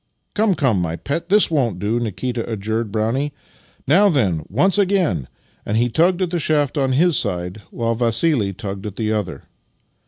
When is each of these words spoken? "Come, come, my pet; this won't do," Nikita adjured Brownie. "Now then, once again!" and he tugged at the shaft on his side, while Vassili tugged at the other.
"Come, 0.33 0.55
come, 0.55 0.81
my 0.81 0.95
pet; 0.95 1.29
this 1.29 1.51
won't 1.51 1.77
do," 1.77 1.99
Nikita 1.99 2.51
adjured 2.51 2.91
Brownie. 2.91 3.33
"Now 3.87 4.09
then, 4.09 4.43
once 4.49 4.79
again!" 4.79 5.27
and 5.63 5.77
he 5.77 5.89
tugged 5.89 6.23
at 6.23 6.31
the 6.31 6.39
shaft 6.39 6.75
on 6.75 6.93
his 6.93 7.15
side, 7.15 7.61
while 7.69 7.93
Vassili 7.93 8.51
tugged 8.51 8.87
at 8.87 8.95
the 8.95 9.13
other. 9.13 9.43